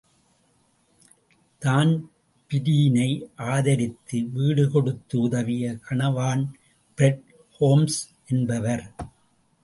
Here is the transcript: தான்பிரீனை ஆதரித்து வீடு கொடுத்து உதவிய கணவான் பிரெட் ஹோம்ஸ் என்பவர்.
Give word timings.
தான்பிரீனை 1.61 3.09
ஆதரித்து 3.49 4.19
வீடு 4.31 4.63
கொடுத்து 4.71 5.19
உதவிய 5.19 5.73
கணவான் 5.89 6.43
பிரெட் 6.97 7.21
ஹோம்ஸ் 7.59 7.99
என்பவர். 8.27 8.83